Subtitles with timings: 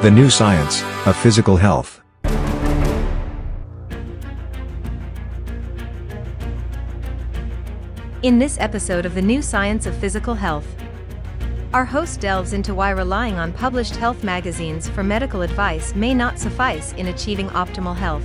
[0.00, 2.00] The new science of physical health.
[8.22, 10.68] In this episode of The New Science of Physical Health,
[11.74, 16.38] our host delves into why relying on published health magazines for medical advice may not
[16.38, 18.24] suffice in achieving optimal health.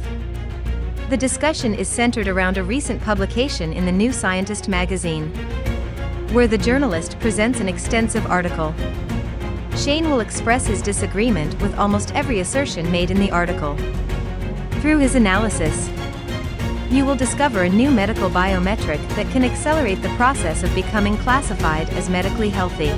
[1.09, 5.29] The discussion is centered around a recent publication in the New Scientist magazine,
[6.33, 8.75] where the journalist presents an extensive article.
[9.75, 13.75] Shane will express his disagreement with almost every assertion made in the article.
[14.81, 15.89] Through his analysis,
[16.91, 21.89] you will discover a new medical biometric that can accelerate the process of becoming classified
[21.91, 22.93] as medically healthy.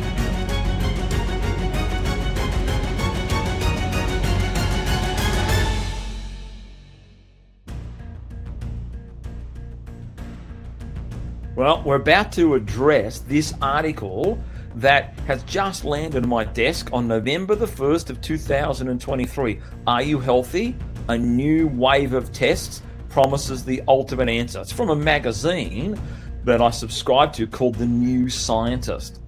[11.55, 14.37] Well, we're about to address this article
[14.75, 19.59] that has just landed on my desk on November the 1st of 2023.
[19.87, 20.75] Are you healthy?
[21.07, 24.59] A new wave of tests promises the ultimate answer.
[24.59, 25.99] It's from a magazine
[26.43, 29.21] that I subscribe to called The New Scientist.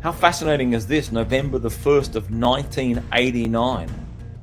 [0.00, 1.12] How fascinating is this?
[1.12, 3.90] November the 1st of 1989.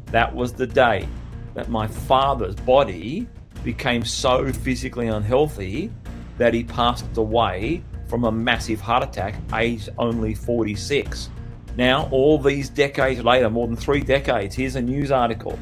[0.08, 1.08] That was the day
[1.56, 3.28] that my father's body
[3.64, 5.92] became so physically unhealthy
[6.38, 11.32] that he passed away from a massive heart attack, aged only 46.
[11.78, 15.58] Now, all these decades later, more than three decades, here's a news article.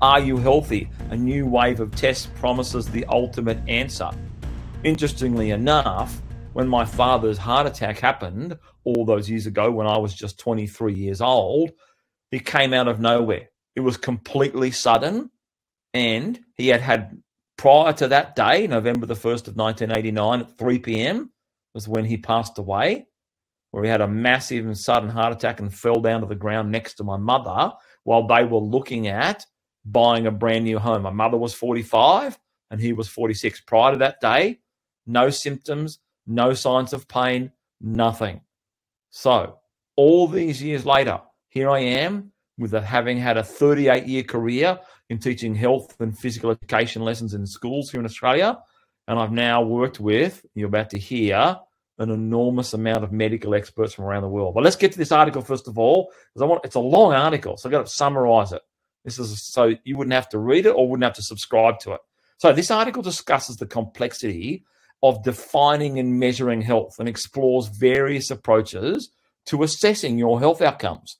[0.00, 0.88] Are you healthy?
[1.10, 4.08] A new wave of tests promises the ultimate answer.
[4.84, 10.14] Interestingly enough, when my father's heart attack happened all those years ago, when I was
[10.14, 11.72] just 23 years old,
[12.30, 13.48] it came out of nowhere.
[13.74, 15.28] It was completely sudden,
[15.92, 17.20] and he had had
[17.58, 21.32] prior to that day, November the 1st of 1989 at 3 p.m.,
[21.76, 23.06] was when he passed away,
[23.70, 26.72] where he had a massive and sudden heart attack and fell down to the ground
[26.72, 27.70] next to my mother
[28.04, 29.44] while they were looking at
[29.84, 31.02] buying a brand new home.
[31.02, 32.38] My mother was 45
[32.70, 33.60] and he was 46.
[33.60, 34.60] Prior to that day,
[35.06, 38.40] no symptoms, no signs of pain, nothing.
[39.10, 39.58] So,
[39.96, 41.20] all these years later,
[41.50, 44.78] here I am with a, having had a 38 year career
[45.10, 48.56] in teaching health and physical education lessons in schools here in Australia.
[49.08, 51.56] And I've now worked with, you're about to hear,
[51.98, 54.54] an enormous amount of medical experts from around the world.
[54.54, 57.12] But let's get to this article first of all, because I want it's a long
[57.12, 58.62] article, so I've got to summarize it.
[59.04, 61.92] This is so you wouldn't have to read it or wouldn't have to subscribe to
[61.92, 62.00] it.
[62.38, 64.64] So this article discusses the complexity
[65.02, 69.10] of defining and measuring health and explores various approaches
[69.46, 71.18] to assessing your health outcomes.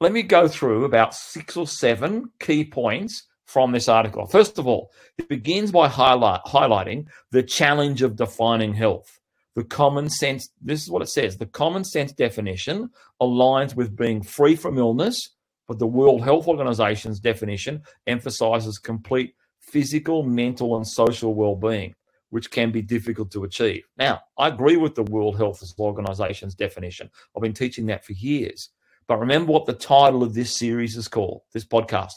[0.00, 4.26] Let me go through about six or seven key points from this article.
[4.26, 9.18] First of all, it begins by highlight, highlighting the challenge of defining health.
[9.56, 14.22] The common sense, this is what it says the common sense definition aligns with being
[14.22, 15.30] free from illness,
[15.66, 21.94] but the World Health Organization's definition emphasizes complete physical, mental, and social well being,
[22.28, 23.84] which can be difficult to achieve.
[23.96, 27.10] Now, I agree with the World Health Organization's definition.
[27.34, 28.68] I've been teaching that for years.
[29.06, 32.12] But remember what the title of this series is called, this podcast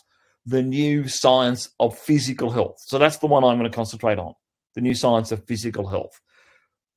[0.45, 2.81] The New Science of Physical Health.
[2.85, 4.33] So that's the one I'm going to concentrate on
[4.75, 6.19] The New Science of Physical Health.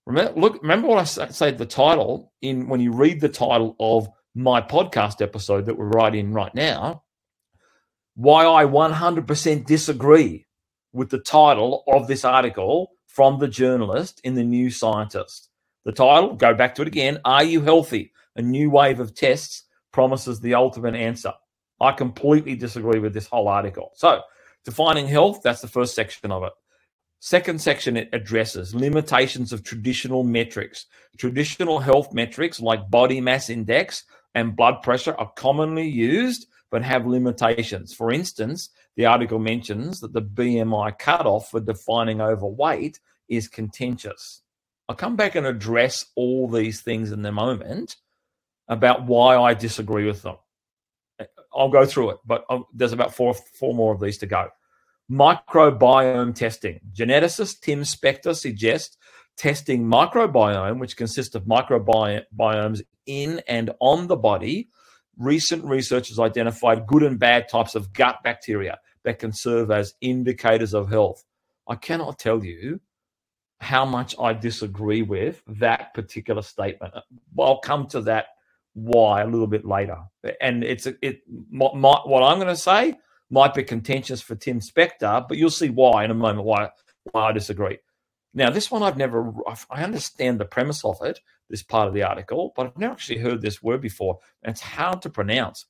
[0.06, 4.08] Remember, look, remember what I said the title in when you read the title of
[4.34, 7.04] my podcast episode that we're writing right now,
[8.14, 10.46] why I 100% disagree
[10.92, 15.48] with the title of this article from the journalist in the New Scientist.
[15.84, 18.12] The title, go back to it again Are You Healthy?
[18.36, 21.32] A New Wave of Tests promises the ultimate answer.
[21.80, 23.90] I completely disagree with this whole article.
[23.94, 24.22] So,
[24.64, 26.52] defining health, that's the first section of it.
[27.20, 30.86] Second section, it addresses limitations of traditional metrics.
[31.16, 34.04] Traditional health metrics like body mass index
[34.34, 37.94] and blood pressure are commonly used but have limitations.
[37.94, 44.42] For instance, the article mentions that the BMI cutoff for defining overweight is contentious.
[44.88, 47.96] I'll come back and address all these things in a moment
[48.68, 50.36] about why I disagree with them.
[51.54, 54.48] I'll go through it, but I'll, there's about four four more of these to go.
[55.10, 56.80] Microbiome testing.
[56.92, 58.96] Geneticist Tim Spector suggests
[59.36, 64.68] testing microbiome, which consists of microbiomes in and on the body.
[65.16, 69.94] Recent research has identified good and bad types of gut bacteria that can serve as
[70.00, 71.24] indicators of health.
[71.68, 72.80] I cannot tell you
[73.60, 76.94] how much I disagree with that particular statement.
[77.38, 78.26] I'll come to that
[78.74, 79.98] why a little bit later.
[80.40, 82.94] And it's it my, what I'm going to say
[83.30, 86.70] might be contentious for Tim Spector, but you'll see why in a moment why
[87.10, 87.78] why I disagree.
[88.34, 89.32] Now, this one I've never
[89.70, 93.18] I understand the premise of it, this part of the article, but I've never actually
[93.18, 95.66] heard this word before, and it's hard to pronounce.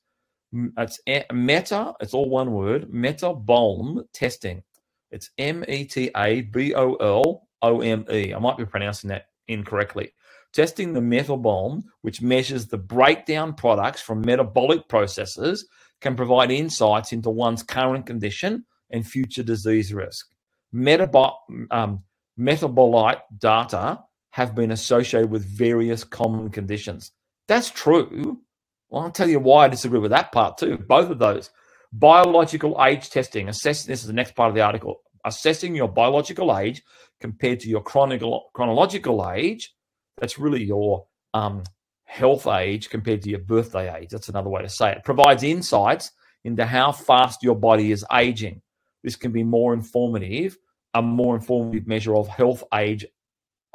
[0.77, 0.99] It's
[1.33, 4.63] meta, it's all one word, metabolm testing.
[5.11, 8.33] It's M E T A B O L O M E.
[8.33, 10.13] I might be pronouncing that incorrectly.
[10.55, 15.67] Testing the metabome, which measures the breakdown products from metabolic processes,
[15.99, 20.27] can provide insights into one's current condition and future disease risk.
[20.73, 22.03] Um,
[22.39, 23.99] metabolite data
[24.31, 27.11] have been associated with various common conditions.
[27.49, 28.39] That's true.
[28.89, 30.77] Well, I'll tell you why I disagree with that part too.
[30.77, 31.49] Both of those.
[31.91, 33.49] Biological age testing.
[33.49, 35.01] Assess this is the next part of the article.
[35.25, 36.81] Assessing your biological age
[37.19, 39.73] compared to your chronological age.
[40.17, 41.63] That's really your um,
[42.05, 44.09] health age compared to your birthday age.
[44.09, 45.03] That's another way to say it.
[45.03, 46.11] Provides insights
[46.43, 48.61] into how fast your body is aging.
[49.03, 50.57] This can be more informative,
[50.93, 53.05] a more informative measure of health age,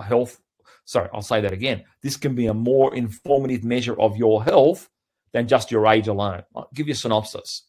[0.00, 0.40] health.
[0.86, 1.84] Sorry, I'll say that again.
[2.02, 4.88] This can be a more informative measure of your health
[5.32, 6.42] than just your age alone.
[6.56, 7.64] I'll give you a synopsis.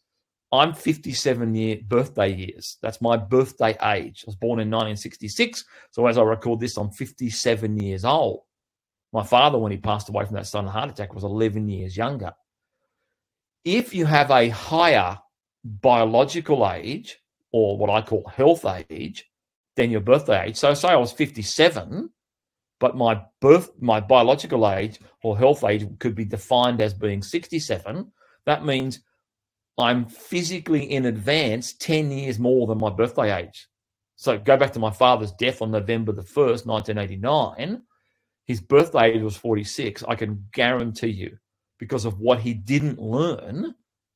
[0.54, 2.78] I'm 57 year birthday years.
[2.82, 4.24] That's my birthday age.
[4.26, 5.64] I was born in 1966.
[5.92, 8.42] So as I record this, I'm 57 years old.
[9.14, 12.34] My father, when he passed away from that sudden heart attack, was 11 years younger.
[13.66, 15.20] If you have a higher
[15.64, 17.18] biological age,
[17.52, 19.26] or what I call health age,
[19.76, 22.10] than your birthday age, so say I was 57,
[22.80, 28.12] but my birth, my biological age or health age could be defined as being 67,
[28.46, 29.02] that means
[29.78, 33.68] I'm physically in advance 10 years more than my birthday age.
[34.16, 37.82] So go back to my father's death on November the 1st, 1989
[38.52, 41.38] his birthday age was 46, I can guarantee you,
[41.80, 43.76] because of what he didn't learn,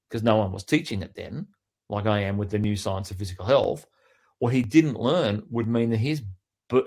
[0.10, 1.48] because no one was teaching it then,
[1.90, 3.86] like I am with the new science of physical health,
[4.40, 6.22] what he didn't learn would mean that his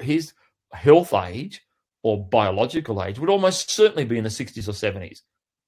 [0.01, 0.35] his
[0.73, 1.63] health age
[2.03, 5.21] or biological age would almost certainly be in the 60s or 70s,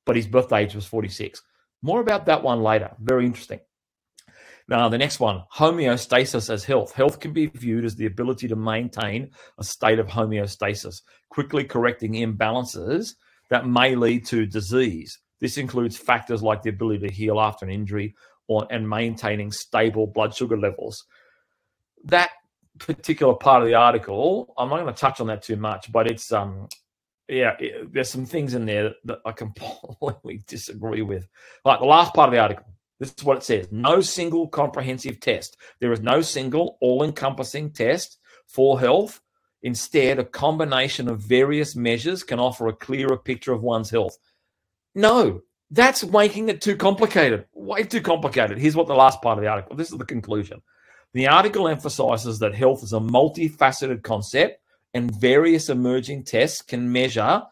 [0.04, 1.40] but his birth age was 46.
[1.80, 2.94] More about that one later.
[3.00, 3.60] Very interesting.
[4.70, 6.92] Now, the next one homeostasis as health.
[6.92, 12.12] Health can be viewed as the ability to maintain a state of homeostasis, quickly correcting
[12.12, 13.14] imbalances
[13.50, 15.18] that may lead to disease.
[15.40, 18.14] This includes factors like the ability to heal after an injury
[18.46, 21.04] or, and maintaining stable blood sugar levels.
[22.04, 22.30] That
[22.78, 26.08] particular part of the article, I'm not going to touch on that too much, but
[26.08, 26.68] it's um,
[27.28, 31.26] yeah, it, there's some things in there that I completely disagree with.
[31.64, 32.66] Like the last part of the article,
[33.00, 35.56] this is what it says no single comprehensive test.
[35.80, 39.20] There is no single all encompassing test for health.
[39.62, 44.16] Instead, a combination of various measures can offer a clearer picture of one's health.
[44.94, 47.46] No, that's making it too complicated.
[47.52, 48.58] Way too complicated.
[48.58, 50.62] Here's what the last part of the article this is the conclusion.
[51.12, 54.60] The article emphasizes that health is a multifaceted concept
[54.94, 57.42] and various emerging tests can measure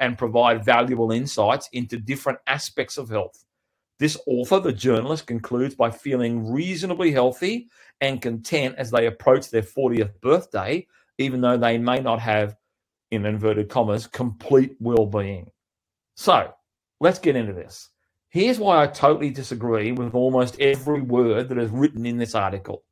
[0.00, 3.44] and provide valuable insights into different aspects of health.
[3.98, 7.68] This author, the journalist, concludes by feeling reasonably healthy
[8.00, 10.86] and content as they approach their 40th birthday,
[11.18, 12.56] even though they may not have,
[13.10, 15.50] in inverted commas, complete well being.
[16.14, 16.52] So
[17.00, 17.88] let's get into this.
[18.30, 22.84] Here's why I totally disagree with almost every word that is written in this article.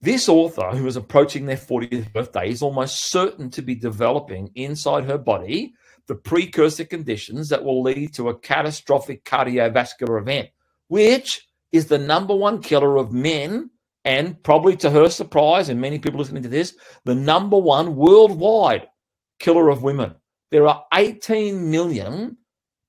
[0.00, 5.04] This author, who is approaching their 40th birthday, is almost certain to be developing inside
[5.04, 5.74] her body
[6.08, 10.48] the precursor conditions that will lead to a catastrophic cardiovascular event,
[10.88, 13.70] which is the number one killer of men,
[14.04, 16.74] and probably to her surprise, and many people listening to this,
[17.04, 18.88] the number one worldwide
[19.38, 20.14] killer of women.
[20.50, 22.38] There are 18 million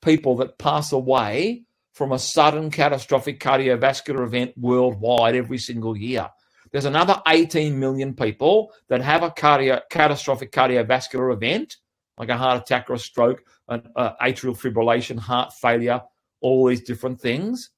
[0.01, 6.29] people that pass away from a sudden catastrophic cardiovascular event worldwide every single year.
[6.71, 11.75] There's another 18 million people that have a cardio- catastrophic cardiovascular event
[12.19, 16.01] like a heart attack or a stroke, an uh, atrial fibrillation, heart failure,
[16.41, 17.71] all these different things.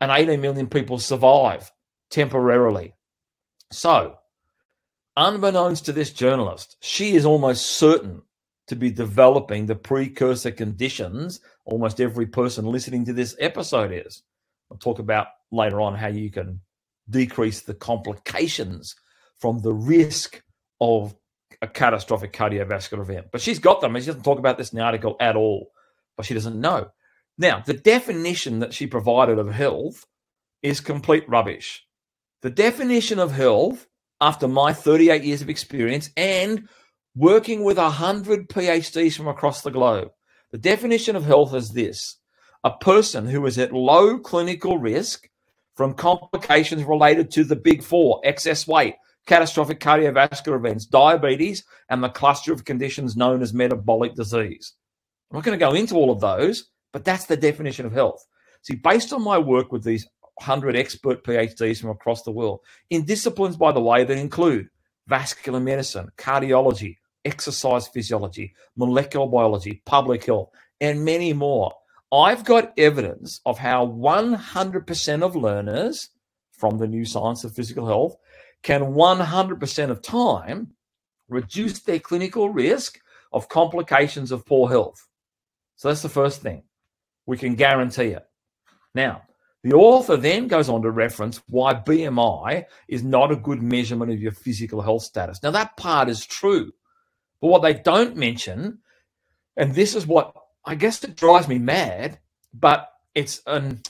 [0.00, 1.70] And 18 million people survive
[2.10, 2.94] temporarily.
[3.70, 4.18] So,
[5.16, 8.22] unbeknownst to this journalist, she is almost certain
[8.68, 14.22] to be developing the precursor conditions almost every person listening to this episode is.
[14.70, 16.60] I'll talk about later on how you can
[17.08, 18.94] decrease the complications
[19.38, 20.42] from the risk
[20.80, 21.14] of
[21.60, 23.26] a catastrophic cardiovascular event.
[23.32, 25.70] But she's got them, and she doesn't talk about this in the article at all.
[26.16, 26.88] But she doesn't know.
[27.38, 30.06] Now, the definition that she provided of health
[30.62, 31.84] is complete rubbish.
[32.42, 33.86] The definition of health,
[34.20, 36.68] after my 38 years of experience and
[37.14, 40.10] working with 100 PhDs from across the globe,
[40.50, 42.18] the definition of health is this
[42.64, 45.28] a person who is at low clinical risk
[45.76, 48.94] from complications related to the big four excess weight,
[49.26, 54.74] catastrophic cardiovascular events, diabetes, and the cluster of conditions known as metabolic disease.
[55.30, 58.24] I'm not going to go into all of those, but that's the definition of health.
[58.62, 62.60] See, based on my work with these 100 expert PhDs from across the world
[62.90, 64.68] in disciplines, by the way, that include
[65.06, 70.50] vascular medicine, cardiology, exercise physiology, molecular biology, public health,
[70.80, 71.72] and many more.
[72.12, 76.10] I've got evidence of how 100% of learners
[76.50, 78.16] from the new science of physical health
[78.62, 80.72] can 100% of time
[81.28, 83.00] reduce their clinical risk
[83.32, 85.08] of complications of poor health.
[85.76, 86.62] So that's the first thing.
[87.26, 88.26] We can guarantee it.
[88.94, 89.22] Now,
[89.62, 94.20] the author then goes on to reference why BMI is not a good measurement of
[94.20, 95.42] your physical health status.
[95.42, 96.72] Now, that part is true.
[97.40, 98.78] But what they don't mention,
[99.56, 102.18] and this is what I guess it drives me mad,
[102.54, 103.82] but it's an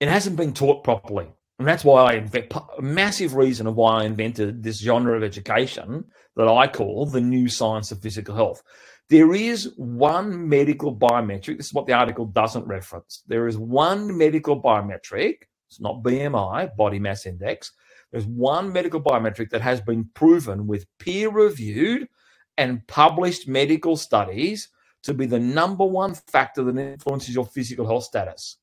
[0.00, 1.28] it hasn't been taught properly.
[1.60, 5.22] And that's why I invent a massive reason of why I invented this genre of
[5.22, 8.62] education that I call the new science of physical health.
[9.10, 11.58] There is one medical biometric.
[11.58, 13.24] This is what the article doesn't reference.
[13.26, 15.42] There is one medical biometric.
[15.68, 17.72] It's not BMI, body mass index.
[18.10, 22.08] There's one medical biometric that has been proven with peer reviewed
[22.56, 24.70] and published medical studies
[25.02, 28.56] to be the number one factor that influences your physical health status.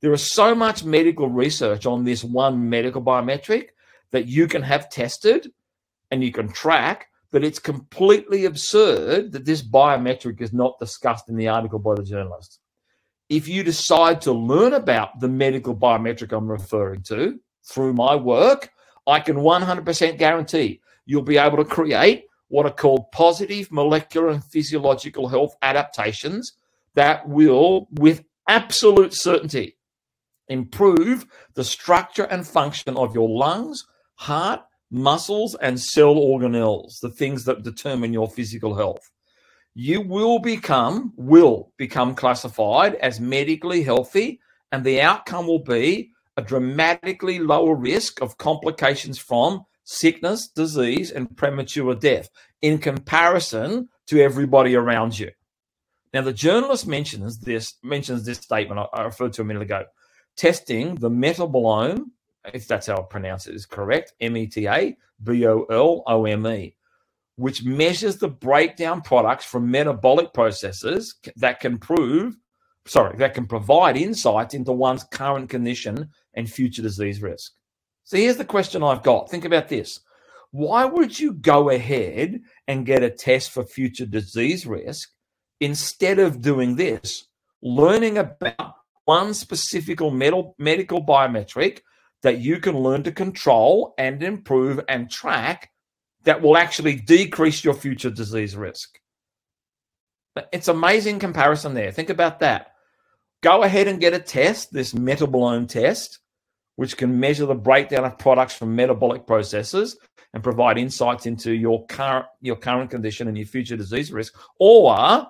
[0.00, 3.68] There is so much medical research on this one medical biometric
[4.12, 5.50] that you can have tested
[6.10, 11.36] and you can track that it's completely absurd that this biometric is not discussed in
[11.36, 12.60] the article by the journalist.
[13.28, 18.70] If you decide to learn about the medical biometric I'm referring to through my work,
[19.06, 24.44] I can 100% guarantee you'll be able to create what are called positive molecular and
[24.44, 26.52] physiological health adaptations
[26.94, 29.76] that will, with absolute certainty,
[30.48, 37.44] improve the structure and function of your lungs, heart, muscles, and cell organelles, the things
[37.44, 39.10] that determine your physical health.
[39.74, 44.40] You will become, will become classified as medically healthy,
[44.72, 51.36] and the outcome will be a dramatically lower risk of complications from sickness, disease, and
[51.36, 52.28] premature death
[52.62, 55.30] in comparison to everybody around you.
[56.12, 59.84] Now, the journalist mentions this mentions this statement I, referred to a minute ago.
[60.38, 62.04] Testing the metabolome,
[62.54, 66.04] if that's how I pronounce it, is correct, M E T A B O L
[66.06, 66.76] O M E,
[67.34, 72.36] which measures the breakdown products from metabolic processes that can prove,
[72.86, 77.54] sorry, that can provide insights into one's current condition and future disease risk.
[78.04, 79.28] So here's the question I've got.
[79.28, 79.98] Think about this.
[80.52, 85.10] Why would you go ahead and get a test for future disease risk
[85.58, 87.26] instead of doing this?
[87.60, 88.76] Learning about
[89.08, 91.80] one specific medical biometric
[92.22, 95.70] that you can learn to control and improve and track
[96.24, 99.00] that will actually decrease your future disease risk.
[100.52, 101.90] It's amazing comparison there.
[101.90, 102.72] Think about that.
[103.40, 106.18] Go ahead and get a test, this metabolome test,
[106.76, 109.96] which can measure the breakdown of products from metabolic processes
[110.34, 115.26] and provide insights into your current your current condition and your future disease risk, or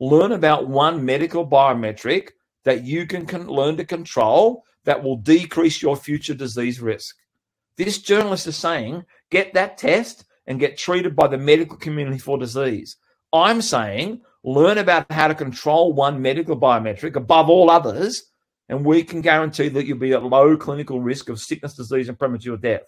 [0.00, 2.28] learn about one medical biometric
[2.64, 7.16] that you can con- learn to control that will decrease your future disease risk.
[7.76, 12.38] This journalist is saying get that test and get treated by the medical community for
[12.38, 12.96] disease.
[13.32, 18.24] I'm saying learn about how to control one medical biometric above all others
[18.68, 22.18] and we can guarantee that you'll be at low clinical risk of sickness, disease, and
[22.18, 22.82] premature death.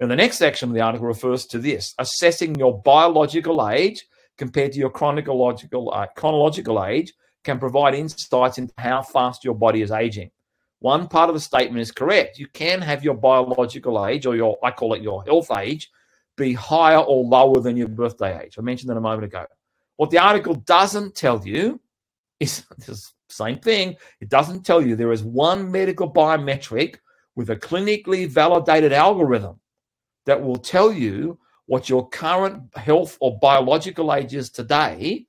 [0.00, 4.04] Now, the next section of the article refers to this assessing your biological age
[4.36, 7.12] compared to your chronological, uh, chronological age
[7.46, 10.30] can provide insights into how fast your body is aging.
[10.80, 12.38] One part of the statement is correct.
[12.38, 15.90] You can have your biological age, or your, I call it your health age,
[16.36, 18.56] be higher or lower than your birthday age.
[18.58, 19.46] I mentioned that a moment ago.
[19.96, 21.80] What the article doesn't tell you
[22.40, 23.00] is the
[23.30, 23.96] same thing.
[24.20, 26.96] It doesn't tell you there is one medical biometric
[27.36, 29.60] with a clinically validated algorithm
[30.26, 35.26] that will tell you what your current health or biological age is today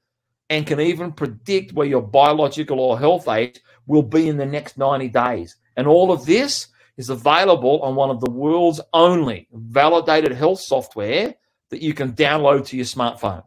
[0.49, 4.77] and can even predict where your biological or health age will be in the next
[4.77, 5.55] 90 days.
[5.75, 11.35] And all of this is available on one of the world's only validated health software
[11.69, 13.43] that you can download to your smartphone.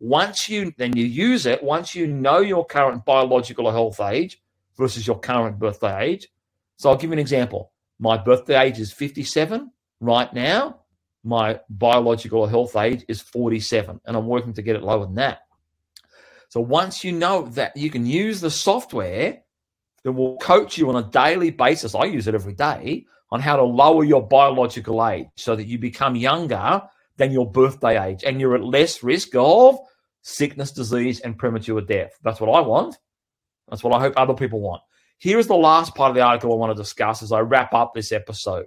[0.00, 4.40] Once you then you use it, once you know your current biological or health age
[4.76, 6.28] versus your current birthday age.
[6.76, 7.72] So I'll give you an example.
[7.98, 10.80] My birthday age is 57 right now.
[11.22, 15.14] My biological or health age is 47, and I'm working to get it lower than
[15.14, 15.40] that.
[16.54, 19.42] So once you know that you can use the software
[20.04, 23.56] that will coach you on a daily basis, I use it every day, on how
[23.56, 26.80] to lower your biological age so that you become younger
[27.16, 29.80] than your birthday age and you're at less risk of
[30.22, 32.12] sickness, disease, and premature death.
[32.22, 32.96] That's what I want.
[33.68, 34.82] That's what I hope other people want.
[35.18, 37.74] Here is the last part of the article I want to discuss as I wrap
[37.74, 38.66] up this episode.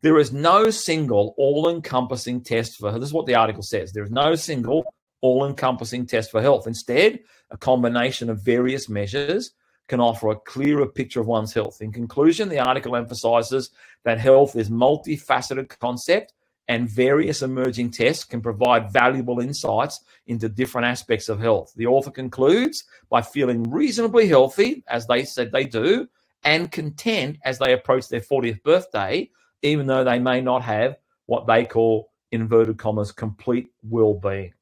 [0.00, 3.90] There is no single all encompassing test for this is what the article says.
[3.90, 4.84] There is no single
[5.26, 6.66] all encompassing test for health.
[6.66, 9.52] Instead, a combination of various measures
[9.88, 11.80] can offer a clearer picture of one's health.
[11.80, 13.70] In conclusion, the article emphasizes
[14.04, 16.32] that health is multifaceted concept
[16.68, 21.72] and various emerging tests can provide valuable insights into different aspects of health.
[21.76, 26.08] The author concludes by feeling reasonably healthy, as they said they do,
[26.42, 29.30] and content as they approach their 40th birthday,
[29.62, 34.52] even though they may not have what they call, inverted commas, complete well being.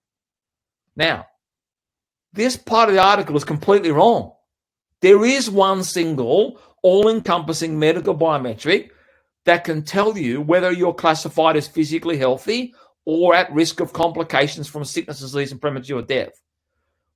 [0.96, 1.26] Now,
[2.32, 4.32] this part of the article is completely wrong.
[5.00, 8.90] There is one single, all encompassing medical biometric
[9.44, 12.74] that can tell you whether you're classified as physically healthy
[13.04, 16.32] or at risk of complications from sickness, disease, and premature death.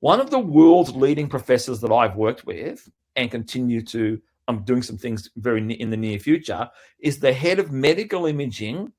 [0.01, 4.83] One of the world's leading professors that I've worked with and continue to, I'm doing
[4.83, 6.69] some things very in the near future,
[7.01, 8.93] is the head of medical imaging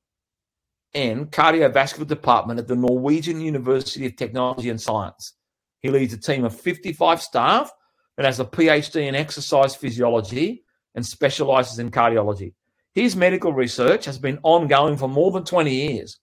[0.94, 5.34] and cardiovascular department at the Norwegian University of Technology and Science.
[5.82, 7.72] He leads a team of 55 staff
[8.18, 10.64] that has a PhD in exercise physiology
[10.96, 12.54] and specializes in cardiology.
[12.94, 16.20] His medical research has been ongoing for more than 20 years.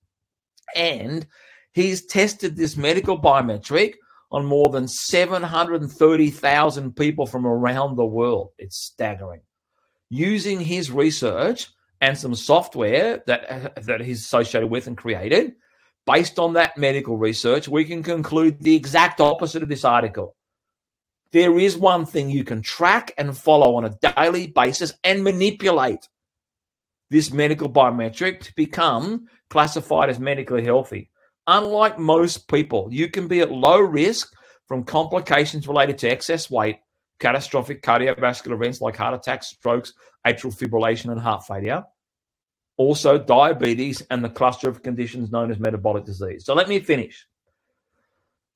[0.74, 1.26] And
[1.72, 3.94] he's tested this medical biometric
[4.32, 8.50] on more than 730,000 people from around the world.
[8.58, 9.42] It's staggering.
[10.10, 11.68] Using his research
[12.00, 15.54] and some software that, that he's associated with and created,
[16.06, 20.36] based on that medical research, we can conclude the exact opposite of this article.
[21.32, 26.08] There is one thing you can track and follow on a daily basis and manipulate
[27.10, 31.10] this medical biometric to become classified as medically healthy.
[31.46, 34.32] Unlike most people, you can be at low risk
[34.66, 36.78] from complications related to excess weight,
[37.18, 39.92] catastrophic cardiovascular events like heart attacks, strokes,
[40.26, 41.84] atrial fibrillation, and heart failure.
[42.76, 46.44] Also, diabetes and the cluster of conditions known as metabolic disease.
[46.44, 47.26] So, let me finish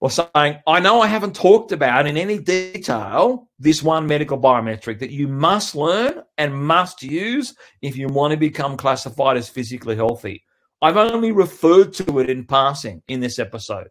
[0.01, 4.99] or saying, I know I haven't talked about in any detail this one medical biometric
[5.01, 9.97] that you must learn and must use if you want to become classified as physically
[9.97, 10.43] healthy.
[10.81, 13.89] I've only referred to it in passing in this episode,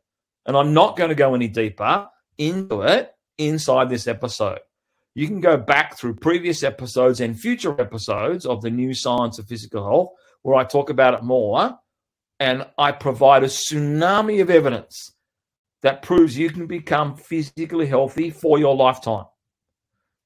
[0.47, 2.08] and I'm not going to go any deeper
[2.39, 4.60] into it inside this episode.
[5.15, 9.47] You can go back through previous episodes and future episodes of the new science of
[9.47, 10.10] physical health
[10.43, 11.78] where I talk about it more,
[12.39, 15.13] and I provide a tsunami of evidence
[15.82, 19.25] that proves you can become physically healthy for your lifetime.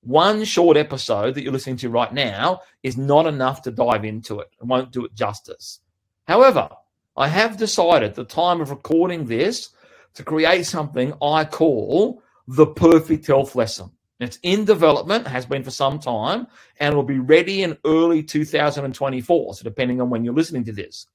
[0.01, 4.39] One short episode that you're listening to right now is not enough to dive into
[4.39, 4.49] it.
[4.59, 5.79] and won't do it justice.
[6.27, 6.69] However,
[7.15, 9.69] I have decided the time of recording this
[10.15, 13.91] to create something I call the perfect health lesson.
[14.19, 16.47] It's in development, has been for some time,
[16.79, 19.53] and will be ready in early 2024.
[19.55, 21.07] So, depending on when you're listening to this,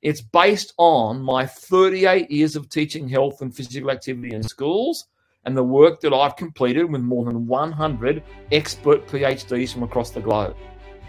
[0.00, 5.06] it's based on my 38 years of teaching health and physical activity in schools
[5.44, 10.20] and the work that I've completed with more than 100 expert PhDs from across the
[10.20, 10.56] globe.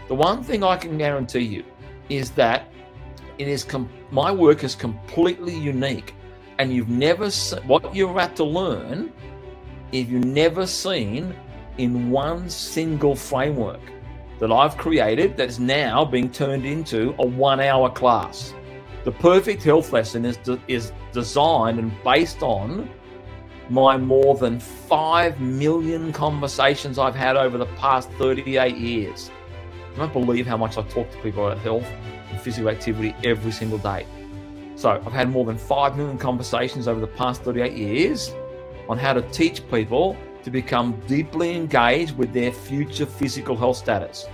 [0.08, 1.64] The one thing I can guarantee you
[2.08, 2.68] is that
[3.38, 6.14] it is com- my work is completely unique,
[6.58, 9.12] and you've never se- what you're about to learn.
[9.94, 11.36] If you've never seen
[11.78, 13.78] in one single framework
[14.40, 18.52] that I've created that's now being turned into a one-hour class.
[19.04, 22.90] The perfect health lesson is, de- is designed and based on
[23.70, 29.30] my more than 5 million conversations I've had over the past 38 years.
[29.94, 31.86] I don't believe how much I talk to people about health
[32.32, 34.08] and physical activity every single day.
[34.74, 38.34] So I've had more than 5 million conversations over the past 38 years
[38.88, 44.26] on how to teach people to become deeply engaged with their future physical health status.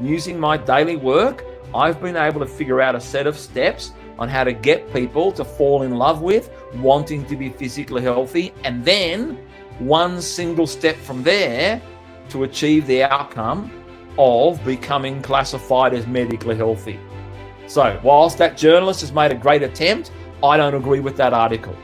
[0.00, 4.28] Using my daily work, I've been able to figure out a set of steps on
[4.28, 8.84] how to get people to fall in love with wanting to be physically healthy, and
[8.84, 9.38] then
[9.78, 11.80] one single step from there
[12.28, 13.70] to achieve the outcome
[14.18, 16.98] of becoming classified as medically healthy.
[17.66, 20.10] So, whilst that journalist has made a great attempt,
[20.42, 21.76] I don't agree with that article.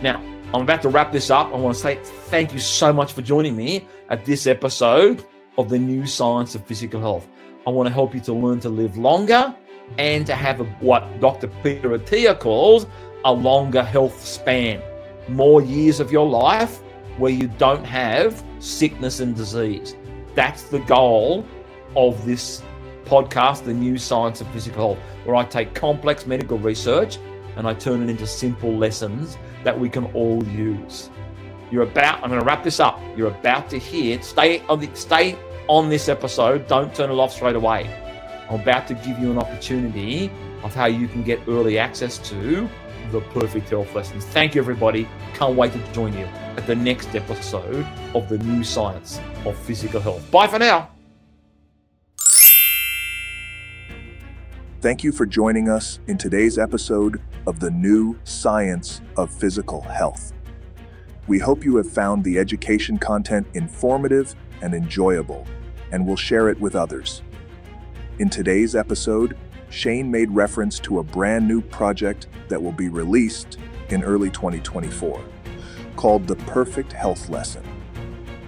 [0.00, 0.20] Now,
[0.54, 1.46] I'm about to wrap this up.
[1.48, 5.24] I want to say thank you so much for joining me at this episode
[5.56, 7.26] of the new science of physical health.
[7.66, 9.56] I want to help you to learn to live longer
[9.96, 11.48] and to have a, what Dr.
[11.62, 12.86] Peter Attia calls
[13.24, 14.82] a longer health span,
[15.26, 16.82] more years of your life
[17.16, 19.96] where you don't have sickness and disease.
[20.34, 21.46] That's the goal
[21.96, 22.62] of this
[23.06, 27.16] podcast, The New Science of Physical Health, where I take complex medical research
[27.56, 31.10] and I turn it into simple lessons that we can all use.
[31.70, 33.00] You're about, I'm going to wrap this up.
[33.16, 35.38] You're about to hear, stay on the, stay
[35.68, 37.90] on this episode, don't turn it off straight away.
[38.50, 40.30] I'm about to give you an opportunity
[40.62, 42.68] of how you can get early access to
[43.10, 44.24] the perfect health lessons.
[44.26, 45.08] Thank you, everybody.
[45.34, 46.24] Can't wait to join you
[46.56, 50.30] at the next episode of the new science of physical health.
[50.30, 50.91] Bye for now.
[54.82, 60.32] Thank you for joining us in today's episode of the new science of physical health.
[61.28, 65.46] We hope you have found the education content informative and enjoyable,
[65.92, 67.22] and will share it with others.
[68.18, 69.36] In today's episode,
[69.70, 73.58] Shane made reference to a brand new project that will be released
[73.90, 75.22] in early 2024
[75.94, 77.62] called The Perfect Health Lesson.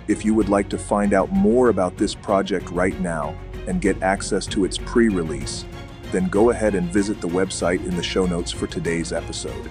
[0.08, 3.36] If you would like to find out more about this project right now
[3.68, 5.64] and get access to its pre release,
[6.12, 9.68] then go ahead and visit the website in the show notes for today's episode.